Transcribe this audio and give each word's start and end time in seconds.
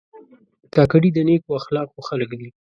کاکړي 0.73 1.09
د 1.13 1.19
نیکو 1.27 1.49
اخلاقو 1.59 2.05
خلک 2.07 2.29
دي. 2.39 2.49